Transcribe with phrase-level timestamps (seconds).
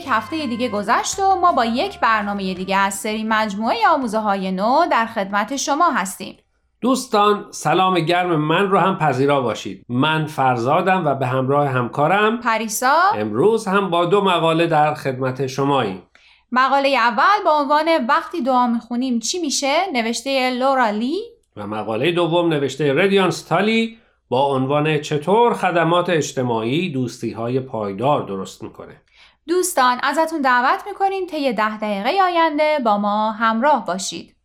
[0.00, 4.52] یک هفته دیگه گذشت و ما با یک برنامه دیگه از سری مجموعه آموزه های
[4.52, 6.38] نو در خدمت شما هستیم.
[6.82, 9.84] دوستان سلام گرم من رو هم پذیرا باشید.
[9.88, 12.40] من فرزادم و به همراه همکارم.
[12.40, 13.00] پریسا.
[13.14, 16.02] امروز هم با دو مقاله در خدمت شماییم.
[16.52, 21.20] مقاله اول با عنوان وقتی دعا می‌خونیم چی میشه؟ نوشته لورا لی.
[21.56, 28.62] و مقاله دوم نوشته ردیان ستالی با عنوان چطور خدمات اجتماعی دوستی های پایدار درست
[28.62, 28.96] می‌کنه.
[29.48, 34.36] دوستان ازتون دعوت می‌کنیم طی ده دقیقه آینده با ما همراه باشید.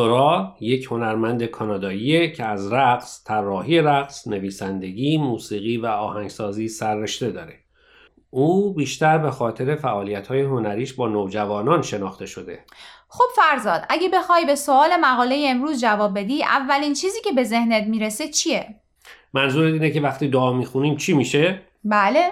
[0.00, 7.54] لورا یک هنرمند کاناداییه که از رقص، طراحی رقص، نویسندگی، موسیقی و آهنگسازی سررشته داره.
[8.30, 12.64] او بیشتر به خاطر فعالیت های هنریش با نوجوانان شناخته شده.
[13.08, 17.86] خب فرزاد اگه بخوای به سوال مقاله امروز جواب بدی اولین چیزی که به ذهنت
[17.86, 18.66] می‌رسه چیه؟
[19.32, 22.30] منظور اینه که وقتی دعا می‌خونیم چی میشه؟ بله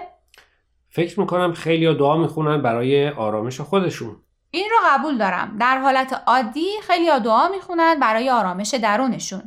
[0.89, 4.15] فکر می‌کنم خیلی دعا می‌خونن برای آرامش خودشون
[4.51, 9.43] این رو قبول دارم در حالت عادی خیلی دعا می‌خونن برای آرامش درونشون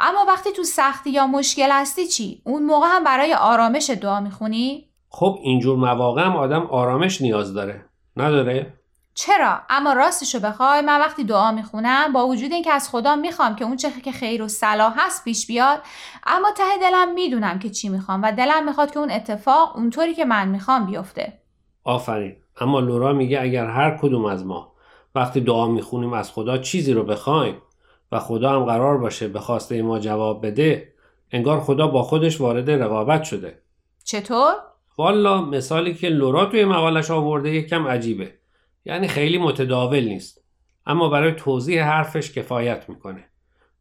[0.00, 4.90] اما وقتی تو سختی یا مشکل هستی چی؟ اون موقع هم برای آرامش دعا می‌خونی؟
[5.08, 7.84] خب اینجور مواقع هم آدم آرامش نیاز داره
[8.16, 8.80] نداره؟
[9.14, 13.64] چرا اما راستشو بخوای من وقتی دعا می‌خونم با وجود اینکه از خدا می‌خوام که
[13.64, 15.82] اون چه که خیر و صلاح هست پیش بیاد
[16.26, 20.24] اما ته دلم می‌دونم که چی می‌خوام و دلم می‌خواد که اون اتفاق اونطوری که
[20.24, 21.40] من می‌خوام بیفته
[21.84, 24.72] آفرین اما لورا میگه اگر هر کدوم از ما
[25.14, 27.56] وقتی دعا می‌خونیم از خدا چیزی رو بخوایم
[28.12, 30.92] و خدا هم قرار باشه به خواسته ما جواب بده
[31.30, 33.62] انگار خدا با خودش وارد رقابت شده.
[34.04, 34.54] چطور؟
[34.98, 38.34] والا مثالی که لورا توی مقالش آورده یکم عجیبه.
[38.84, 40.44] یعنی خیلی متداول نیست
[40.86, 43.24] اما برای توضیح حرفش کفایت می‌کنه.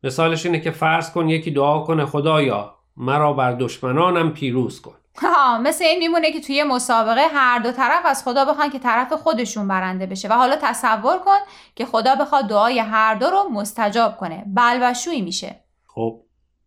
[0.04, 4.96] مثالش اینه که فرض کن یکی دعا کنه خدایا مرا بر دشمنانم پیروز کن.
[5.18, 9.14] ها مثل این میمونه که توی مسابقه هر دو طرف از خدا بخوان که طرف
[9.14, 10.28] خودشون برنده بشه.
[10.28, 11.38] و حالا تصور کن
[11.76, 14.44] که خدا بخواد دعای هر دو رو مستجاب کنه.
[14.48, 15.56] بلوشویی میشه.
[15.88, 16.22] خب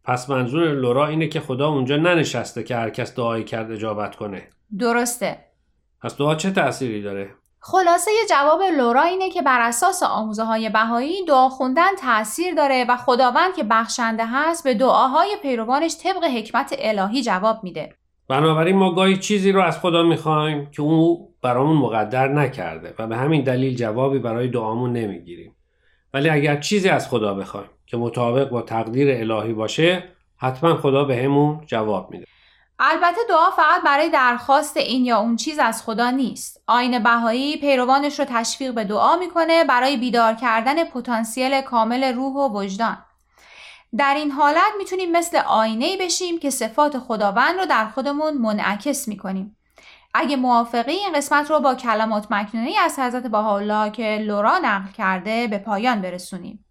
[0.05, 4.49] پس منظور لورا اینه که خدا اونجا ننشسته که هر کس دعایی کرد اجابت کنه.
[4.79, 5.45] درسته.
[6.03, 7.31] پس دعا چه تأثیری داره؟
[7.65, 12.97] خلاصه جواب لورا اینه که بر اساس آموزه های بهایی دعا خوندن تاثیر داره و
[12.97, 17.97] خداوند که بخشنده هست به دعاهای پیروانش طبق حکمت الهی جواب میده.
[18.29, 23.17] بنابراین ما گاهی چیزی رو از خدا می‌خوایم که او برامون مقدر نکرده و به
[23.17, 25.57] همین دلیل جوابی برای دعامون نمی‌گیریم.
[26.15, 30.05] ولی اگر چیزی از خدا بخوایم که مطابق با تقدیر الهی باشه
[30.37, 32.27] حتما خدا به همون جواب میده.
[32.79, 36.63] البته دعا فقط برای درخواست این یا اون چیز از خدا نیست.
[36.67, 42.59] آین بهایی پیروانش رو تشویق به دعا می‌کنه برای بیدار کردن پتانسیل کامل روح و
[42.59, 42.97] وجدان.
[43.99, 49.57] در این حالت می‌تونیم مثل آینه بشیم که صفات خداوند رو در خودمون منعکس می‌کنیم.
[50.15, 55.49] اگه موافقی این قسمت رو با کلمات مکنونی از حضرت بهاءالله که لورا نقل کرده
[55.49, 56.65] به پایان برسونیم.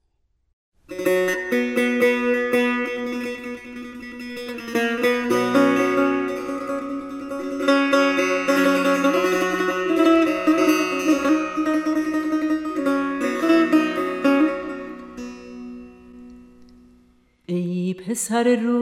[18.22, 18.82] پسر رو.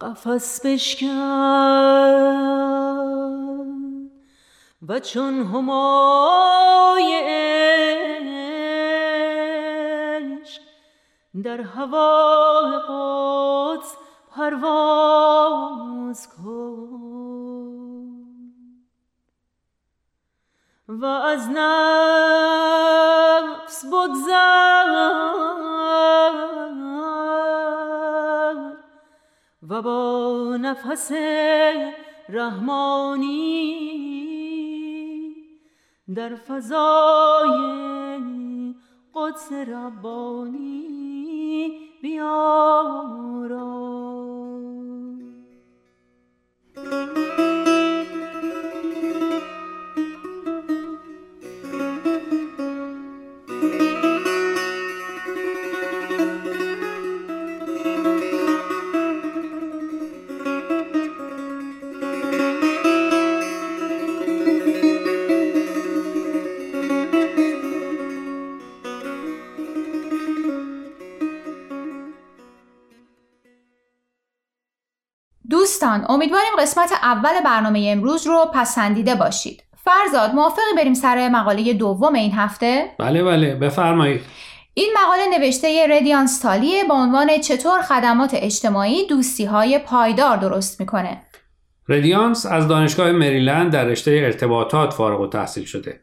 [0.00, 1.08] قفس بشکن
[4.88, 7.20] و چون همای
[11.44, 13.96] در هوا قدس
[14.36, 16.94] پرواز کن.
[20.88, 23.23] و از نفس
[23.92, 24.90] بگذر
[29.68, 31.12] و با نفس
[32.28, 33.84] رحمانی
[36.14, 37.54] در فضای
[39.14, 40.84] قدس ربانی
[42.02, 43.64] بیارا.
[75.74, 79.62] دوستان امیدواریم قسمت اول برنامه امروز رو پسندیده باشید.
[79.84, 84.20] فرزاد موافقی بریم سر مقاله دوم این هفته؟ بله بله بفرمایید.
[84.74, 91.22] این مقاله نوشته ردیان ستالیه با عنوان چطور خدمات اجتماعی دوستی های پایدار درست می‌کنه.
[91.88, 96.00] ردیانس از دانشگاه مریلند در رشته ارتباطات فارغ و تحصیل شده.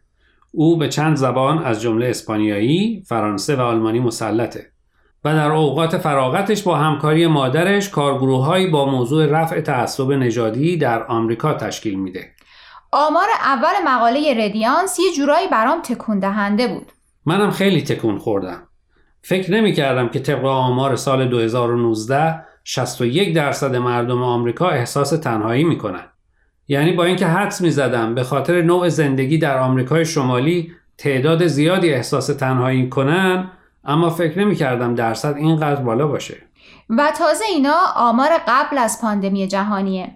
[0.51, 4.71] او به چند زبان از جمله اسپانیایی، فرانسه و آلمانی مسلطه.
[5.25, 11.53] و در اوقات فراغتش با همکاری مادرش کارگروههایی با موضوع رفع تعصب نژادی در آمریکا
[11.53, 12.31] تشکیل میده.
[12.91, 16.91] آمار اول مقاله ردیانس یه جورایی برام تکون دهنده بود.
[17.25, 18.67] منم خیلی تکون خوردم.
[19.21, 26.03] فکر نمی کردم که طبق آمار سال 2019 61 درصد مردم آمریکا احساس تنهایی می‌کنن.
[26.67, 31.93] یعنی با اینکه حدس می زدم به خاطر نوع زندگی در آمریکای شمالی تعداد زیادی
[31.93, 33.51] احساس تنهایی کنن
[33.83, 36.37] اما فکر نمی کردم درصد اینقدر بالا باشه.
[36.89, 40.15] و تازه اینا آمار قبل از پاندمی جهانیه.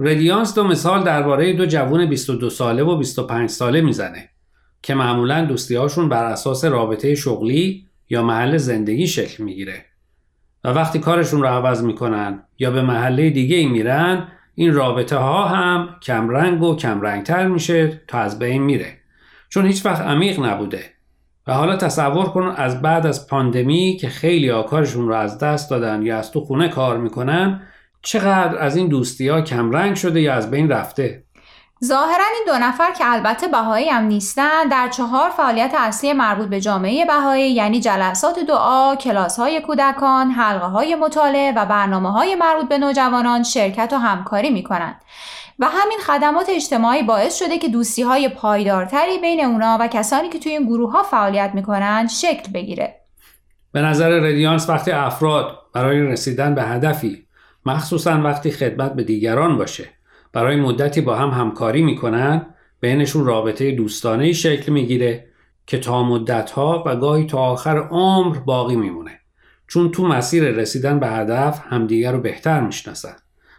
[0.00, 4.28] ردیانس دو مثال درباره دو جوون 22 ساله و 25 ساله می‌زنه
[4.82, 9.84] که معمولا دوستی هاشون بر اساس رابطه شغلی یا محل زندگی شکل می‌گیره
[10.64, 15.44] و وقتی کارشون رو عوض می‌کنن یا به محله دیگه ای میرن این رابطه ها
[15.44, 18.98] هم کمرنگ و کمرنگتر میشه تا از بین میره
[19.48, 20.84] چون هیچ وقت عمیق نبوده
[21.48, 26.02] و حالا تصور کن از بعد از پاندمی که خیلی کارشون رو از دست دادن
[26.02, 27.62] یا از تو خونه کار می‌کنن
[28.02, 31.24] چقدر از این دوستی ها کمرنگ شده یا از بین رفته
[31.84, 36.60] ظاهرا این دو نفر که البته بهایی هم نیستن در چهار فعالیت اصلی مربوط به
[36.60, 42.68] جامعه بهایی یعنی جلسات دعا، کلاس های کودکان، حلقه های مطالعه و برنامه های مربوط
[42.68, 45.00] به نوجوانان شرکت و همکاری می کنند.
[45.58, 50.38] و همین خدمات اجتماعی باعث شده که دوستی های پایدارتری بین اونا و کسانی که
[50.38, 53.00] توی این گروه ها فعالیت می‌کنن شکل بگیره.
[53.72, 57.26] به نظر ردیانس وقتی افراد برای رسیدن به هدفی
[57.66, 59.84] مخصوصا وقتی خدمت به دیگران باشه
[60.32, 62.46] برای مدتی با هم همکاری می‌کنن
[62.80, 65.28] بینشون رابطه دوستانه شکل می‌گیره
[65.66, 69.20] که تا مدت ها و گاهی تا آخر عمر باقی میمونه
[69.68, 73.16] چون تو مسیر رسیدن به هدف همدیگر رو بهتر می‌شناسن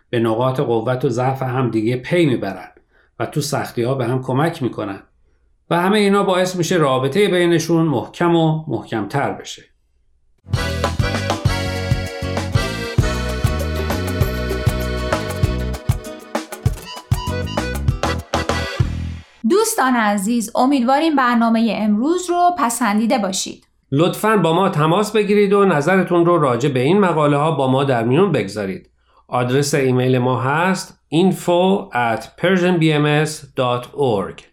[0.10, 2.72] به نقاط قوت و ضعف همدیگه پی می‌برن
[3.20, 5.00] و تو سختی ها به هم کمک می‌کنن.
[5.70, 9.64] و همه اینا باعث میشه رابطه بینشون محکم و محکمتر بشه.
[19.50, 23.68] دوستان عزیز امیدواریم برنامه امروز رو پسندیده باشید.
[23.92, 27.84] لطفا با ما تماس بگیرید و نظرتون رو راجع به این مقاله ها با ما
[27.84, 28.90] در میون بگذارید.
[29.30, 34.44] آدرس ایمیل ما هست info at persianbms.org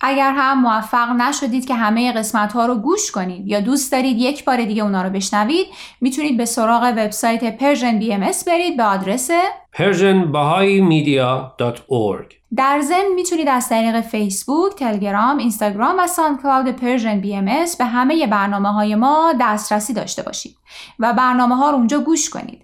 [0.00, 4.44] اگر هم موفق نشدید که همه قسمت ها رو گوش کنید یا دوست دارید یک
[4.44, 5.66] بار دیگه اونا رو بشنوید
[6.00, 9.30] می‌تونید به سراغ وبسایت Persian BMS برید به آدرس
[9.76, 17.44] persianbahaimedia.org در ضمن می‌تونید از طریق فیسبوک، تلگرام، اینستاگرام و ساندکلاود Persian BMS
[17.78, 20.56] به همه برنامه های ما دسترسی داشته باشید
[20.98, 22.63] و برنامه ها رو اونجا گوش کنید.